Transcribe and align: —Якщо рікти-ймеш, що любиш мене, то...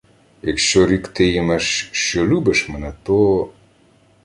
—Якщо 0.43 0.87
рікти-ймеш, 0.87 1.89
що 1.91 2.27
любиш 2.27 2.69
мене, 2.69 2.93
то... 3.03 3.49